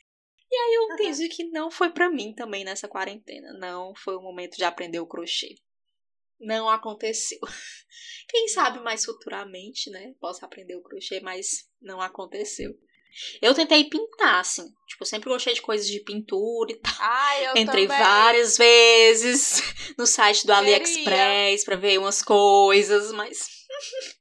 [0.50, 3.52] E aí eu entendi que não foi pra mim também nessa quarentena.
[3.52, 5.56] Não foi o momento de aprender o crochê.
[6.40, 7.38] Não aconteceu.
[8.28, 10.14] Quem sabe mais futuramente, né?
[10.20, 12.72] Posso aprender o crochê, mas não aconteceu.
[13.42, 14.66] Eu tentei pintar, assim.
[14.86, 16.94] Tipo, eu sempre gostei de coisas de pintura e tal.
[17.00, 18.02] Ai, eu Entrei também.
[18.02, 19.60] várias vezes
[19.98, 20.76] no site do Queria.
[20.76, 23.48] AliExpress pra ver umas coisas, mas.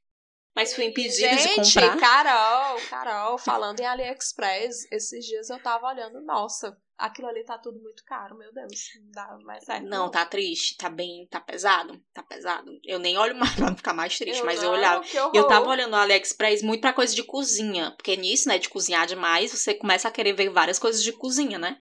[0.56, 2.00] mas fui impedida de Gente, comprar.
[2.00, 7.80] Carol, Carol, falando em AliExpress, esses dias eu tava olhando, nossa, aquilo ali tá tudo
[7.80, 9.86] muito caro, meu Deus, não dá mais certo.
[9.86, 12.70] Não, tá triste, tá bem, tá pesado, tá pesado.
[12.84, 15.02] Eu nem olho mais pra não ficar mais triste, mas eu não, olhava.
[15.02, 15.34] que horror.
[15.34, 17.92] E eu tava olhando no AliExpress muito pra coisa de cozinha.
[17.92, 21.58] Porque nisso, né, de cozinhar demais, você começa a querer ver várias coisas de cozinha,
[21.58, 21.78] né?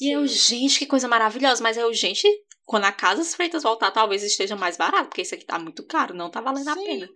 [0.00, 1.62] E eu, gente, que coisa maravilhosa.
[1.62, 2.28] Mas eu, gente,
[2.64, 6.14] quando a Casa Freitas voltar, talvez esteja mais barato, porque isso aqui tá muito caro,
[6.14, 6.84] não tá valendo a Sim.
[6.84, 7.08] pena.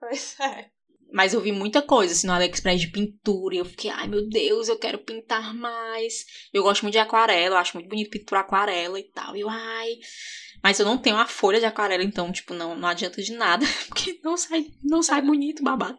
[0.00, 0.70] Pois é.
[1.14, 3.54] Mas eu vi muita coisa assim no AliExpress de pintura.
[3.54, 6.26] E eu fiquei, ai meu Deus, eu quero pintar mais.
[6.52, 9.36] Eu gosto muito de aquarela, eu acho muito bonito pintura aquarela e tal.
[9.36, 9.96] E eu, ai.
[10.60, 13.64] Mas eu não tenho a folha de aquarela, então, tipo, não, não adianta de nada.
[13.86, 15.98] Porque não sai, não sai bonito, babado.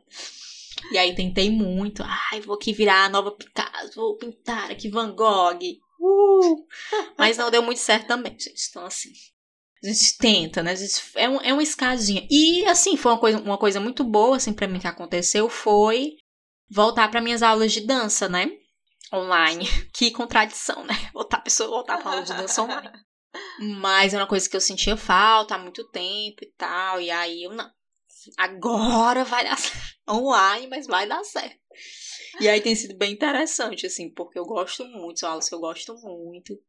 [0.92, 2.04] E aí tentei muito.
[2.04, 5.62] Ai, vou aqui virar a nova Picasso, vou pintar aqui Van Gogh.
[5.98, 6.68] Uh!
[7.18, 8.68] Mas não deu muito certo também, gente.
[8.70, 9.14] Então, assim.
[9.86, 10.76] A gente tenta, né?
[10.76, 12.26] Gente, é, um, é uma escadinha.
[12.30, 16.18] E, assim, foi uma coisa, uma coisa muito boa, assim, pra mim que aconteceu foi
[16.68, 18.50] voltar para minhas aulas de dança, né?
[19.14, 19.66] Online.
[19.94, 20.96] Que contradição, né?
[21.14, 22.92] Voltar a pessoa voltar pra aula de dança online.
[23.80, 27.00] Mas é uma coisa que eu sentia falta há muito tempo e tal.
[27.00, 27.70] E aí eu não.
[28.38, 29.96] Agora vai dar certo.
[30.10, 31.58] Online, mas vai dar certo.
[32.42, 35.60] E aí tem sido bem interessante, assim, porque eu gosto muito, são aulas que eu
[35.60, 36.60] gosto muito.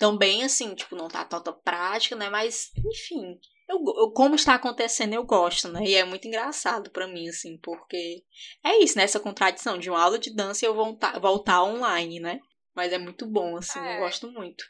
[0.00, 2.30] Também, assim, tipo, não tá toda prática, né?
[2.30, 5.80] Mas, enfim, eu, eu- como está acontecendo, eu gosto, né?
[5.84, 8.24] E é muito engraçado pra mim, assim, porque
[8.64, 9.04] é isso, né?
[9.04, 12.40] Essa contradição de uma aula de dança e eu voltar, voltar online, né?
[12.74, 13.96] Mas é muito bom, assim, É.
[13.96, 14.64] eu gosto muito.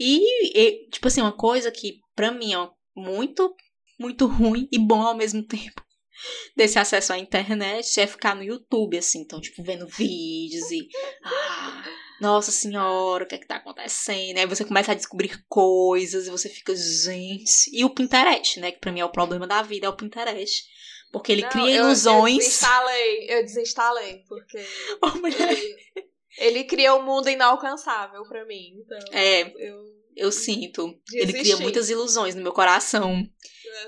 [0.00, 3.54] E, e, tipo assim, uma coisa que pra mim é muito,
[4.00, 5.84] muito ruim e bom ao mesmo tempo
[6.56, 10.88] desse acesso à internet é ficar no YouTube, assim, então, tipo, vendo vídeos e.
[11.22, 11.84] Ah,
[12.20, 14.38] nossa senhora, o que é que tá acontecendo?
[14.38, 17.70] Aí você começa a descobrir coisas e você fica, gente.
[17.72, 18.72] E o Pinterest, né?
[18.72, 20.64] Que pra mim é o problema da vida, é o Pinterest.
[21.12, 22.38] Porque ele Não, cria eu- Eu ilusões.
[22.38, 24.58] desinstalei, eu desinstalei, porque
[25.02, 25.76] Ô, mulher, ele,
[26.38, 28.80] ele cria um mundo inalcançável pra mim.
[28.84, 29.42] Então, É.
[29.68, 30.96] eu eu sinto.
[31.12, 31.62] Ele cria Desisti.
[31.62, 33.20] muitas ilusões no meu coração.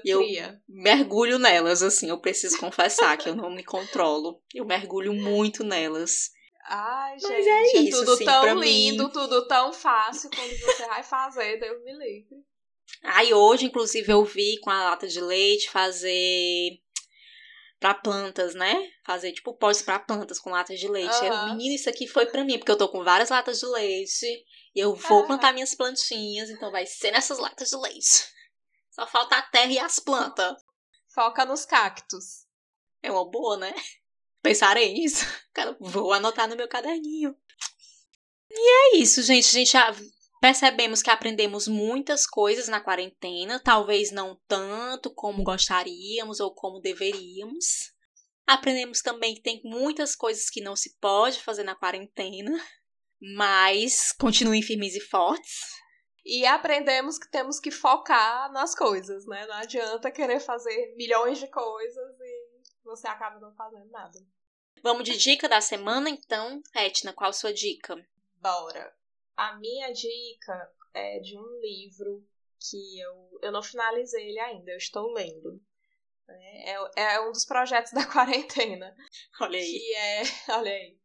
[0.05, 0.21] E eu-.
[0.69, 2.09] Mergulho nelas, assim.
[2.11, 4.43] Eu preciso confessar que eu não me controlo.
[4.53, 6.31] Eu mergulho muito nelas.
[6.69, 8.61] Ai, gente, Mas é isso, tudo assim, tão mim.
[8.61, 12.45] lindo, tudo tão fácil quando você vai fazer, Deus me livre.
[13.03, 16.81] Aí hoje, inclusive, eu vi com a lata de leite fazer
[17.79, 18.91] pra plantas, né?
[19.05, 21.25] Fazer tipo potes pra plantas com latas de leite.
[21.25, 21.55] Eu, Aham.
[21.55, 24.27] menino, isso aqui foi pra mim, porque eu tô com várias latas de leite
[24.75, 28.25] e eu vou plantar minhas plantinhas, então vai ser nessas latas de leite.
[28.91, 30.57] Só falta a terra e as plantas.
[31.15, 32.47] Foca nos cactos.
[33.03, 33.75] É uma boa, né?
[34.47, 35.27] Pensarei nisso.
[35.81, 37.37] Vou anotar no meu caderninho.
[38.49, 39.49] E é isso, gente.
[39.49, 39.93] A gente já
[40.41, 43.59] percebemos que aprendemos muitas coisas na quarentena.
[43.59, 47.93] Talvez não tanto como gostaríamos ou como deveríamos.
[48.47, 52.53] Aprendemos também que tem muitas coisas que não se pode fazer na quarentena.
[53.37, 55.75] Mas continuem firmes e fortes.
[56.25, 59.45] E aprendemos que temos que focar nas coisas, né?
[59.47, 64.19] Não adianta querer fazer milhões de coisas e você acaba não fazendo nada.
[64.83, 66.63] Vamos de dica da semana, então.
[66.75, 67.97] Etna, qual a sua dica?
[68.41, 68.95] Bora.
[69.37, 72.27] A minha dica é de um livro
[72.59, 75.61] que eu, eu não finalizei ele ainda, eu estou lendo.
[76.29, 78.95] É, é, é um dos projetos da quarentena.
[79.41, 79.73] Olha aí.
[79.73, 80.23] Que é.
[80.51, 80.99] Olha aí.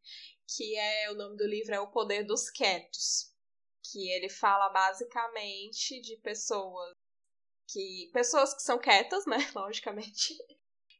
[0.56, 1.10] Que é.
[1.10, 3.32] O nome do livro é O Poder dos Quietos.
[3.90, 6.94] Que ele fala basicamente de pessoas
[7.68, 8.10] que.
[8.12, 9.36] Pessoas que são quietas, né?
[9.54, 10.34] Logicamente.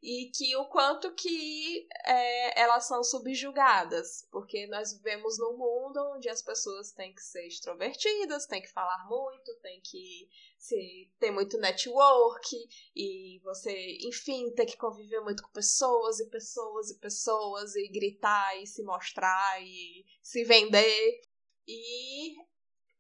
[0.03, 6.29] E que o quanto que é, elas são subjugadas, porque nós vivemos num mundo onde
[6.29, 11.57] as pessoas têm que ser extrovertidas, têm que falar muito, têm que se, ter muito
[11.57, 12.51] network,
[12.97, 18.61] e você, enfim, ter que conviver muito com pessoas e pessoas e pessoas, e gritar
[18.61, 21.21] e se mostrar e se vender.
[21.69, 22.35] E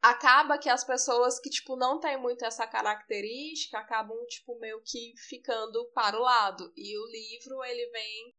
[0.02, 5.14] acaba que as pessoas que, tipo, não tem muito essa característica acabam, tipo, meio que
[5.28, 6.72] ficando para o lado.
[6.76, 8.36] E o livro, ele vem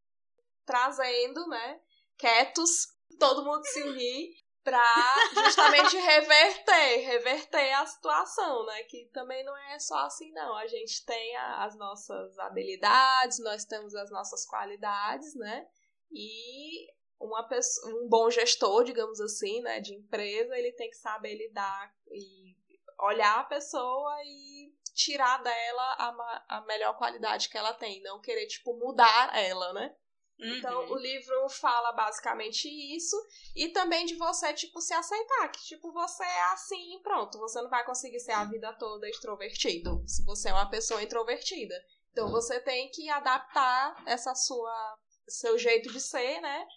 [0.65, 1.79] trazendo, né,
[2.17, 4.85] quietos, todo mundo se unir pra
[5.33, 10.57] justamente reverter, reverter a situação, né, que também não é só assim, não.
[10.57, 15.65] A gente tem as nossas habilidades, nós temos as nossas qualidades, né,
[16.11, 16.87] e
[17.19, 21.93] uma pessoa, um bom gestor, digamos assim, né, de empresa, ele tem que saber lidar
[22.11, 22.55] e
[22.99, 28.45] olhar a pessoa e tirar dela a, a melhor qualidade que ela tem, não querer,
[28.47, 29.95] tipo, mudar ela, né?
[30.39, 30.55] Uhum.
[30.55, 33.15] Então, o livro fala basicamente isso
[33.55, 37.61] e também de você, tipo, se aceitar, que, tipo, você é assim e pronto, você
[37.61, 41.75] não vai conseguir ser a vida toda extrovertido, se você é uma pessoa introvertida.
[42.11, 44.97] Então, você tem que adaptar essa sua,
[45.27, 46.67] seu jeito de ser, né?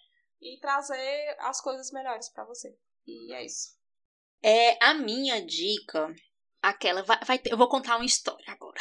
[0.41, 2.75] E trazer as coisas melhores para você.
[3.05, 3.77] E é isso.
[4.43, 6.13] É a minha dica,
[6.61, 8.79] aquela vai, vai ter, eu vou contar uma história agora.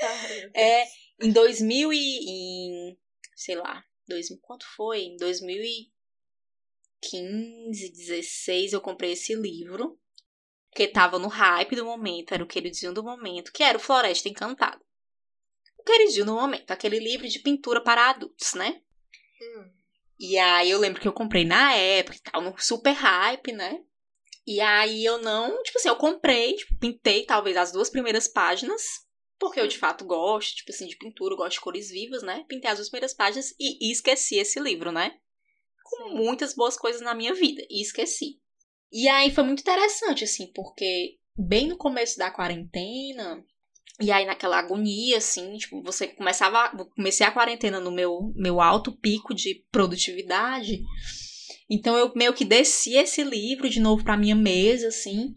[0.00, 0.86] Ai, é
[1.22, 2.98] em 2000 e em,
[3.34, 5.02] sei lá, 2000, quanto foi?
[5.02, 9.98] Em 2015, 16 eu comprei esse livro
[10.72, 14.28] que tava no hype do momento, era o queridinho do momento, que era o Floresta
[14.28, 14.80] Encantada.
[15.78, 18.82] O queridinho do momento, aquele livro de pintura para adultos, né?
[19.40, 19.79] Hum.
[20.20, 23.80] E aí eu lembro que eu comprei na época e tal, no super hype, né?
[24.46, 28.82] E aí eu não, tipo assim, eu comprei, tipo, pintei talvez as duas primeiras páginas,
[29.38, 32.44] porque eu de fato gosto, tipo assim, de pintura, gosto de cores vivas, né?
[32.46, 35.14] Pintei as duas primeiras páginas e, esqueci esse livro, né?
[35.82, 38.38] Com muitas boas coisas na minha vida, e esqueci.
[38.92, 43.42] E aí foi muito interessante, assim, porque bem no começo da quarentena,
[44.00, 46.70] e aí, naquela agonia, assim, tipo, você começava.
[46.96, 50.82] Comecei a quarentena no meu, meu alto pico de produtividade.
[51.68, 55.34] Então, eu meio que desci esse livro de novo pra minha mesa, assim.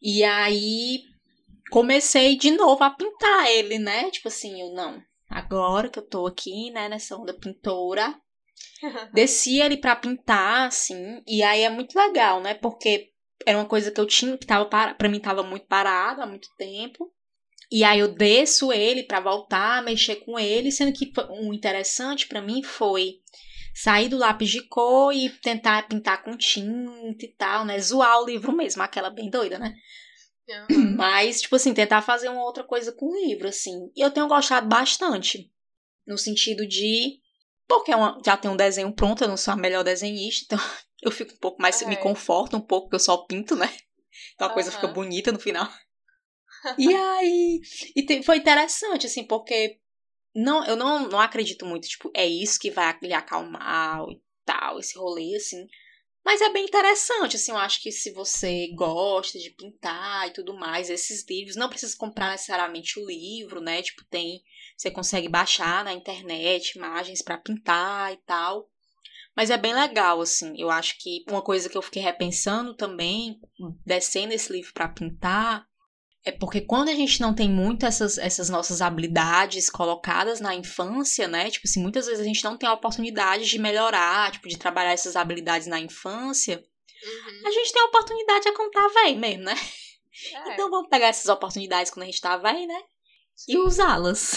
[0.00, 1.00] E aí,
[1.70, 4.10] comecei de novo a pintar ele, né?
[4.10, 5.00] Tipo assim, eu não.
[5.28, 8.14] Agora que eu tô aqui, né, nessa onda pintora.
[9.14, 11.22] desci ele pra pintar, assim.
[11.26, 12.54] E aí é muito legal, né?
[12.54, 13.10] Porque
[13.46, 16.26] era uma coisa que eu tinha, que tava para, pra mim tava muito parado há
[16.26, 17.12] muito tempo.
[17.72, 22.28] E aí eu desço ele para voltar a mexer com ele, sendo que um interessante
[22.28, 23.14] para mim foi
[23.74, 27.80] sair do lápis de cor e tentar pintar com tinta e tal, né?
[27.80, 29.74] Zoar o livro mesmo, aquela bem doida, né?
[30.70, 30.96] Uhum.
[31.00, 33.90] Mas, tipo assim, tentar fazer uma outra coisa com o livro, assim.
[33.96, 35.50] E eu tenho gostado bastante.
[36.06, 37.20] No sentido de.
[37.66, 40.58] Porque é uma, já tem um desenho pronto, eu não sou a melhor desenhista, então
[41.02, 41.80] eu fico um pouco mais.
[41.80, 41.86] É.
[41.86, 43.74] Me conforto um pouco, porque eu só pinto, né?
[44.34, 44.54] Então a uhum.
[44.54, 45.66] coisa fica bonita no final
[46.78, 47.60] e aí.
[47.96, 49.78] E te, foi interessante, assim, porque
[50.34, 54.78] não, eu não, não acredito muito, tipo, é isso que vai lhe acalmar e tal,
[54.78, 55.66] esse rolê, assim.
[56.24, 60.54] Mas é bem interessante, assim, eu acho que se você gosta de pintar e tudo
[60.54, 63.82] mais, esses livros, não precisa comprar necessariamente o livro, né?
[63.82, 64.40] Tipo, tem,
[64.76, 68.68] você consegue baixar na internet imagens para pintar e tal.
[69.34, 70.54] Mas é bem legal, assim.
[70.56, 73.40] Eu acho que uma coisa que eu fiquei repensando também,
[73.84, 75.66] descendo esse livro para pintar,
[76.24, 81.26] é porque quando a gente não tem muito essas, essas nossas habilidades colocadas na infância,
[81.26, 81.50] né?
[81.50, 84.92] Tipo assim, muitas vezes a gente não tem a oportunidade de melhorar, tipo, de trabalhar
[84.92, 86.56] essas habilidades na infância.
[86.56, 87.48] Uhum.
[87.48, 89.54] A gente tem a oportunidade de contar velho mesmo, né?
[90.32, 90.52] É.
[90.52, 92.80] Então vamos pegar essas oportunidades quando a gente tá velho, né?
[93.34, 93.52] Sim.
[93.54, 94.36] E usá-las.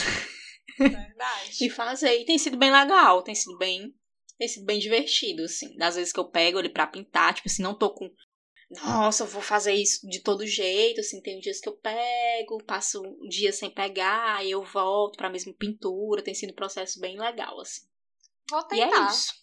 [0.80, 1.52] Verdade.
[1.62, 2.20] e fazer.
[2.20, 3.94] E tem sido bem legal, tem sido bem.
[4.40, 5.76] Tem sido bem divertido, assim.
[5.78, 8.10] Das vezes que eu pego ele pra pintar, tipo assim, não tô com
[8.84, 13.02] nossa, eu vou fazer isso de todo jeito, assim, tem dias que eu pego, passo
[13.02, 17.00] um dia sem pegar, aí eu volto para a mesma pintura, tem sido um processo
[17.00, 17.86] bem legal, assim.
[18.50, 18.86] Vou tentar.
[18.86, 19.34] E é isso.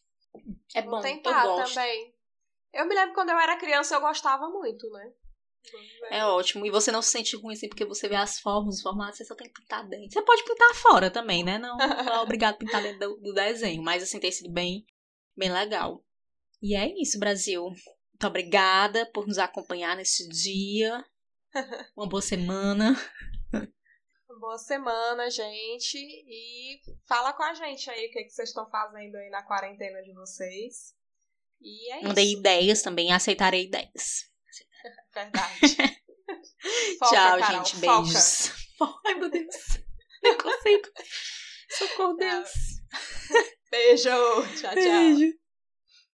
[0.74, 1.74] É vou bom, tentar eu gosto.
[1.74, 2.14] também.
[2.72, 5.12] Eu me lembro quando eu era criança, eu gostava muito, né?
[6.10, 6.66] É ótimo.
[6.66, 9.24] E você não se sente ruim assim porque você vê as formas, os formatos, você
[9.24, 10.10] só tem que pintar dentro.
[10.10, 11.58] Você pode pintar fora também, né?
[11.58, 13.82] Não, não é obrigado a pintar dentro do, do desenho.
[13.82, 14.84] Mas assim, tem sido bem,
[15.36, 16.02] bem legal.
[16.60, 17.70] E é isso, Brasil.
[18.22, 21.04] Muito obrigada por nos acompanhar nesse dia.
[21.96, 22.94] Uma boa semana.
[24.38, 25.98] Boa semana, gente.
[25.98, 30.00] E fala com a gente aí o que, que vocês estão fazendo aí na quarentena
[30.04, 30.94] de vocês.
[31.60, 32.38] E é Mandei isso.
[32.38, 34.30] ideias também, aceitarei ideias.
[35.12, 35.58] Verdade.
[37.00, 37.76] Foca, Tchau, Carol, gente.
[37.78, 38.48] Beijos.
[38.78, 39.00] Foca.
[39.04, 39.56] Ai, meu Deus.
[40.22, 40.88] Não consigo.
[41.96, 42.50] Por Deus.
[43.68, 44.10] Beijo.
[44.60, 44.74] Tchau, tchau.
[44.76, 45.41] Beijo.